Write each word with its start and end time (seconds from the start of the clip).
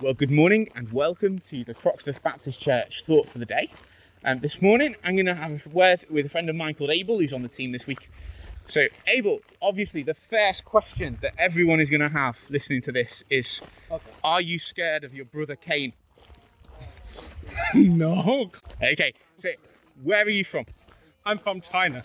Well, 0.00 0.14
good 0.14 0.30
morning 0.30 0.68
and 0.76 0.92
welcome 0.92 1.40
to 1.40 1.64
the 1.64 1.74
Croxteth 1.74 2.22
Baptist 2.22 2.60
Church 2.60 3.02
Thought 3.02 3.28
for 3.28 3.38
the 3.38 3.44
Day. 3.44 3.72
Um, 4.24 4.38
this 4.38 4.62
morning, 4.62 4.94
I'm 5.02 5.16
going 5.16 5.26
to 5.26 5.34
have 5.34 5.66
a 5.66 5.68
word 5.70 6.04
with 6.08 6.24
a 6.24 6.28
friend 6.28 6.48
of 6.48 6.54
mine 6.54 6.74
called 6.74 6.90
Abel, 6.90 7.18
who's 7.18 7.32
on 7.32 7.42
the 7.42 7.48
team 7.48 7.72
this 7.72 7.84
week. 7.88 8.08
So, 8.66 8.86
Abel, 9.08 9.40
obviously, 9.60 10.04
the 10.04 10.14
first 10.14 10.64
question 10.64 11.18
that 11.20 11.34
everyone 11.36 11.80
is 11.80 11.90
going 11.90 12.00
to 12.00 12.10
have 12.10 12.38
listening 12.48 12.80
to 12.82 12.92
this 12.92 13.24
is 13.28 13.60
Okay. 13.90 14.10
Are 14.22 14.40
you 14.40 14.60
scared 14.60 15.02
of 15.02 15.12
your 15.12 15.24
brother 15.24 15.56
Cain? 15.56 15.94
no, 17.74 18.52
Okay, 18.80 19.14
so 19.36 19.48
where 20.04 20.24
are 20.24 20.30
you 20.30 20.44
from? 20.44 20.66
I'm 21.26 21.38
from 21.38 21.60
China. 21.60 22.04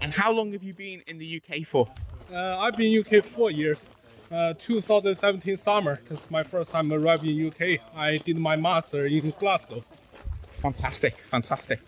And 0.00 0.14
how 0.14 0.32
long 0.32 0.52
have 0.52 0.62
you 0.62 0.72
been 0.72 1.02
in 1.06 1.18
the 1.18 1.42
UK 1.42 1.66
for? 1.66 1.86
Uh, 2.32 2.56
I've 2.58 2.78
been 2.78 2.94
in 2.94 3.00
UK 3.04 3.22
four 3.22 3.50
years. 3.50 3.90
Uh, 4.30 4.52
2017 4.58 5.56
summer, 5.56 6.00
that's 6.08 6.30
my 6.30 6.42
first 6.42 6.70
time 6.70 6.92
arriving 6.92 7.30
in 7.30 7.46
UK. 7.48 7.80
I 7.96 8.16
did 8.18 8.36
my 8.36 8.56
master 8.56 9.06
in 9.06 9.30
Glasgow. 9.38 9.82
Fantastic, 10.60 11.16
fantastic. 11.18 11.80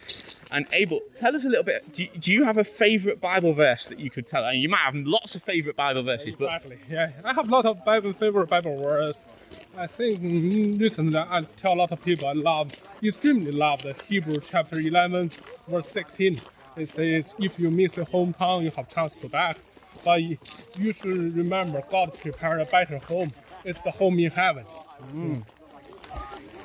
And 0.53 0.67
Abel, 0.73 1.01
tell 1.15 1.37
us 1.37 1.45
a 1.45 1.49
little 1.49 1.65
bit. 1.65 1.93
Do, 1.93 2.07
do 2.19 2.33
you 2.33 2.45
have 2.45 2.57
a 2.57 2.65
favourite 2.65 3.21
Bible 3.21 3.53
verse 3.53 3.89
that 3.89 4.01
you 4.01 4.11
could 4.11 4.27
tell? 4.27 4.45
I 4.45 4.53
mean, 4.53 4.63
you 4.63 4.69
might 4.69 4.79
have 4.79 4.95
lots 4.95 5.35
of 5.35 5.43
favourite 5.43 5.77
Bible 5.77 6.03
verses, 6.03 6.35
but 6.39 6.47
Exactly. 6.47 6.79
Yeah, 6.89 7.11
I 7.25 7.35
have 7.35 7.49
a 7.49 7.51
lot 7.55 7.67
of 7.67 7.85
Bible 7.85 8.13
favorite 8.13 8.49
Bible 8.49 8.79
verse. 8.83 9.25
I 9.77 9.87
think 9.87 10.21
mm, 10.21 10.81
recently 10.81 11.19
I 11.19 11.43
tell 11.57 11.75
a 11.75 11.77
lot 11.77 11.93
of 11.93 12.03
people 12.05 12.27
I 12.29 12.33
love, 12.33 12.73
extremely 13.03 13.51
love 13.51 13.83
the 13.83 13.95
Hebrew 14.09 14.41
chapter 14.41 14.79
11, 14.81 15.31
verse 15.69 15.89
16. 15.89 16.41
It 16.77 16.89
says, 16.89 17.35
"If 17.39 17.59
you 17.59 17.71
miss 17.71 17.97
your 17.97 18.07
hometown, 18.07 18.63
you 18.65 18.71
have 18.71 18.89
chance 18.89 19.15
to 19.17 19.29
back, 19.29 19.59
but 20.05 20.23
you 20.23 20.39
should 20.93 21.37
remember 21.37 21.83
God 21.91 22.19
prepared 22.19 22.61
a 22.61 22.65
better 22.65 22.99
home. 22.99 23.31
It's 23.65 23.83
the 23.83 23.91
home 23.91 24.19
you 24.19 24.31
have 24.31 24.57
in 24.59 24.65
heaven." 24.67 25.45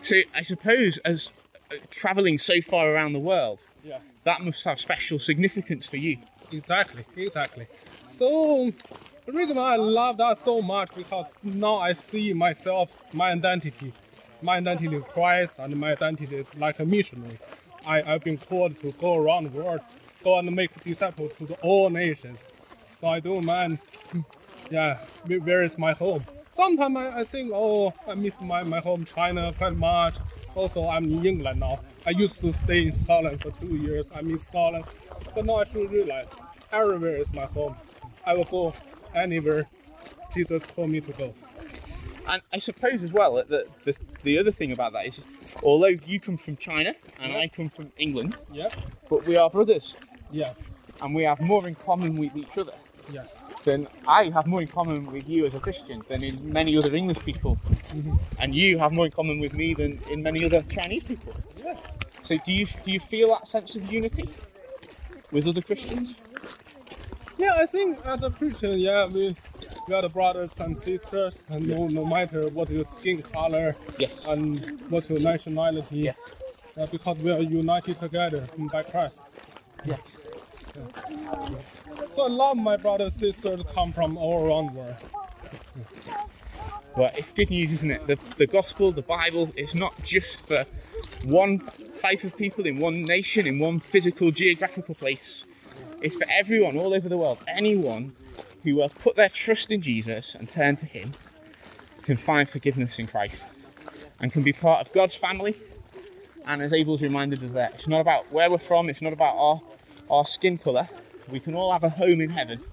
so 0.02 0.18
I 0.34 0.42
suppose 0.42 0.98
as 1.00 1.32
uh, 1.72 1.76
travelling 1.90 2.38
so 2.38 2.62
far 2.62 2.90
around 2.92 3.14
the 3.14 3.20
world, 3.20 3.60
Yeah. 3.84 4.00
that 4.24 4.42
must 4.42 4.64
have 4.66 4.80
special 4.80 5.20
significance 5.20 5.86
for 5.88 5.98
you. 5.98 6.18
Exactly, 6.52 7.06
exactly. 7.18 7.68
So 8.08 8.72
the 9.26 9.32
reason 9.32 9.58
why 9.58 9.74
I 9.74 9.78
love 9.78 10.18
that 10.18 10.38
so 10.38 10.62
much 10.62 10.90
because 10.96 11.34
now 11.44 11.78
I 11.78 11.94
see 11.94 12.34
myself, 12.34 12.92
my 13.14 13.32
identity, 13.32 13.94
my 14.42 14.58
identity 14.58 14.96
is 14.96 15.04
Christ, 15.08 15.58
and 15.60 15.76
my 15.76 15.94
identity 15.94 16.36
is 16.36 16.48
like 16.56 16.80
a 16.80 16.86
missionary. 16.86 17.40
I, 17.86 18.02
I've 18.14 18.24
been 18.24 18.38
called 18.38 18.80
to 18.82 18.92
go 18.94 19.16
around 19.16 19.46
the 19.46 19.50
world, 19.62 19.82
go 20.24 20.38
and 20.38 20.56
make 20.56 20.80
disciples 20.84 21.34
to 21.40 21.54
all 21.62 21.90
nations. 21.90 22.48
So 23.00 23.08
I 23.08 23.20
don't 23.20 23.46
mind, 23.46 23.80
yeah, 24.72 25.00
where- 25.26 25.64
is 25.64 25.78
my 25.78 25.94
home? 25.94 26.24
Sometimes 26.50 26.96
I, 26.98 27.20
I 27.20 27.24
think, 27.26 27.52
oh, 27.54 27.94
I 28.08 28.14
miss 28.16 28.40
my, 28.40 28.64
my 28.64 28.80
home 28.80 29.04
China 29.04 29.52
quite 29.58 29.76
much. 29.76 30.16
Also, 30.56 30.88
I'm 30.88 31.04
in 31.06 31.26
England 31.26 31.60
now. 31.60 31.82
I 32.06 32.12
used 32.12 32.40
to 32.42 32.54
stay 32.54 32.84
in 32.88 32.94
Scotland 32.94 33.42
for 33.42 33.52
two 33.52 33.76
years. 33.76 34.08
I 34.16 34.22
miss 34.22 34.44
Scotland. 34.48 34.86
But 35.34 35.46
now 35.46 35.56
I 35.56 35.66
should 35.66 35.92
realize 35.92 36.30
everywhere 36.72 37.18
is 37.18 37.32
my 37.34 37.46
home. 37.46 37.76
I 38.26 38.36
will 38.38 38.46
go 38.46 38.74
anywhere 39.14 39.64
Jesus 40.34 40.62
told 40.76 40.90
me 40.92 41.02
to 41.02 41.12
go. 41.12 41.34
And 42.28 42.42
I 42.54 42.60
suppose 42.60 43.04
as 43.04 43.12
well 43.12 43.36
that 43.36 43.50
the, 43.50 43.68
the, 43.84 43.96
the 44.24 44.38
other 44.40 44.52
thing 44.52 44.72
about 44.72 44.94
that 44.94 45.06
is, 45.08 45.22
although 45.62 45.88
you 45.88 46.20
come 46.22 46.38
from 46.38 46.56
China 46.56 46.96
and. 47.20 47.34
I 47.36 47.50
come 47.50 47.70
from 47.70 47.92
England, 47.98 48.36
Yeah? 48.52 48.70
but 49.10 49.26
we 49.26 49.36
are 49.36 49.50
brothers 49.50 49.94
Yeah. 50.32 50.54
and 51.02 51.14
we 51.14 51.24
have 51.24 51.40
more 51.42 51.68
in 51.68 51.76
common 51.76 52.16
with 52.18 52.36
each 52.36 52.58
other 52.58 52.74
Yes. 53.12 53.36
then 53.64 53.88
I 54.08 54.30
have 54.32 54.48
more 54.48 54.62
in 54.62 54.68
common 54.68 55.06
with 55.08 55.28
you 55.30 55.46
as 55.46 55.54
a 55.54 55.60
Christian 55.60 56.02
than 56.08 56.24
in 56.24 56.52
many 56.52 56.78
other 56.78 56.94
English 56.96 57.20
people, 57.20 57.58
and 58.40 58.54
you 58.56 58.78
have 58.80 58.92
more 58.92 59.06
in 59.06 59.12
common 59.12 59.40
with 59.40 59.54
me 59.54 59.74
than 59.74 60.00
in 60.10 60.24
many 60.24 60.44
other 60.46 60.62
Chinese 60.64 61.04
people. 61.04 61.34
Yeah. 61.64 61.76
So 62.24 62.38
do 62.46 62.52
you 62.52 62.66
do 62.84 62.92
you 62.92 63.00
feel 63.00 63.30
that 63.30 63.48
sense 63.48 63.76
of 63.76 63.92
unity 63.92 64.28
with 65.32 65.48
other 65.48 65.62
Christians? 65.62 66.16
Yeah, 67.38 67.54
I 67.58 67.66
think 67.66 68.00
as 68.06 68.24
a 68.24 68.30
Christian, 68.30 68.80
yeah, 68.80 69.08
we, 69.08 69.36
we 69.88 69.94
are 69.94 70.02
the 70.02 70.10
brothers 70.10 70.52
and 70.58 70.78
sisters, 70.78 71.36
and 71.50 71.68
no, 71.68 71.88
no 71.88 72.06
matter 72.06 72.48
what 72.50 72.70
your 72.70 72.86
skin 72.98 73.22
color 73.22 73.76
Yes. 74.00 74.12
and 74.28 74.80
what's 74.90 75.10
your 75.10 75.20
nationality, 75.20 75.98
Yeah. 75.98 76.14
uh, 76.78 76.88
because 76.88 77.18
we 77.20 77.32
are 77.32 77.42
united 77.42 78.00
together 78.00 78.48
by 78.72 78.84
Christ. 78.84 79.18
Yes. 79.84 80.00
So 82.16 82.28
a 82.28 82.30
lot 82.30 82.52
of 82.52 82.58
my 82.58 82.78
brothers 82.78 83.14
and 83.14 83.34
sisters 83.34 83.62
come 83.74 83.94
from 83.94 84.18
all 84.18 84.46
around 84.46 84.68
the 84.68 84.80
world. 84.80 84.96
Well, 86.96 87.12
it's 87.16 87.30
good 87.30 87.50
news, 87.50 87.74
isn't 87.74 87.92
it? 87.92 88.08
The, 88.08 88.18
the 88.38 88.48
gospel, 88.48 88.92
the 88.92 89.02
Bible, 89.02 89.52
is 89.58 89.76
not 89.76 90.02
just 90.04 90.48
for 90.48 90.66
one 91.26 91.62
type 92.00 92.24
of 92.24 92.38
people 92.38 92.66
in 92.66 92.80
one 92.80 93.04
nation, 93.04 93.46
in 93.46 93.60
one 93.60 93.80
physical, 93.80 94.32
geographical 94.32 94.96
place. 94.96 95.44
It's 96.02 96.16
for 96.16 96.26
everyone 96.30 96.78
all 96.78 96.94
over 96.94 97.10
the 97.10 97.18
world. 97.18 97.40
Anyone 97.48 98.16
who 98.64 98.76
will 98.76 98.90
put 98.90 99.16
their 99.16 99.30
trust 99.30 99.72
in 99.72 99.82
Jesus 99.82 100.36
and 100.36 100.50
turn 100.50 100.76
to 100.78 100.86
Him 100.86 101.12
can 102.04 102.18
find 102.18 102.48
forgiveness 102.48 102.98
in 103.00 103.08
Christ 103.08 103.52
and 104.20 104.32
can 104.32 104.44
be 104.44 104.54
part 104.54 104.86
of 104.86 104.94
God's 104.94 105.16
family. 105.16 105.56
And 106.46 106.62
as 106.62 106.74
Abel's 106.74 107.02
reminded 107.02 107.44
us 107.44 107.52
there, 107.52 107.72
it's 107.74 107.88
not 107.88 108.02
about 108.02 108.32
where 108.32 108.50
we're 108.50 108.58
from, 108.58 108.90
it's 108.90 109.02
not 109.02 109.14
about 109.14 109.36
our, 109.36 109.62
our 110.10 110.26
skin 110.26 110.58
colour. 110.58 110.88
We 111.32 111.40
can 111.40 111.56
all 111.56 111.74
have 111.74 111.84
a 111.84 111.90
home 111.90 112.22
in 112.22 112.30
heaven 112.30 112.64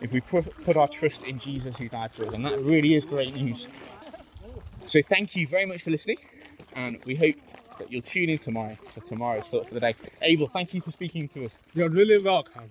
if 0.00 0.12
we 0.12 0.20
put, 0.20 0.76
our 0.76 0.88
trust 0.88 1.24
in 1.24 1.38
Jesus 1.38 1.76
who 1.76 1.88
died 1.88 2.12
for 2.12 2.26
us. 2.26 2.34
And 2.34 2.44
that 2.44 2.60
really 2.60 2.94
is 2.94 3.04
great 3.04 3.34
news. 3.34 3.66
So 4.86 5.00
thank 5.02 5.36
you 5.36 5.46
very 5.46 5.66
much 5.66 5.82
for 5.82 5.90
listening, 5.90 6.18
and 6.74 6.98
we 7.04 7.14
hope 7.14 7.34
that 7.78 7.92
you'll 7.92 8.02
tune 8.02 8.30
in 8.30 8.38
tomorrow 8.38 8.76
for 8.94 9.00
tomorrow's 9.00 9.46
thought 9.46 9.68
for 9.68 9.74
the 9.74 9.80
day. 9.80 9.94
Abel, 10.22 10.48
thank 10.48 10.74
you 10.74 10.80
for 10.80 10.90
speaking 10.90 11.28
to 11.28 11.46
us. 11.46 11.52
You're 11.74 11.90
really 11.90 12.22
welcome. 12.22 12.70